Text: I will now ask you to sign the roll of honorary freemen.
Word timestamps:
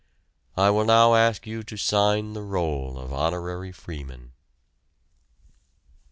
I 0.57 0.71
will 0.71 0.85
now 0.85 1.13
ask 1.13 1.45
you 1.45 1.61
to 1.61 1.77
sign 1.77 2.33
the 2.33 2.41
roll 2.41 2.97
of 2.97 3.13
honorary 3.13 3.71
freemen. 3.71 4.31